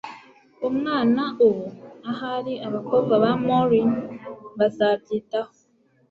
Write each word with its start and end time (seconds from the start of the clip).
umwana 0.67 1.23
ubu? 1.47 1.65
ahari 2.11 2.53
abakobwa 2.67 3.13
ba 3.23 3.31
maureen 3.45 3.91
bazabyitaho 4.57 5.51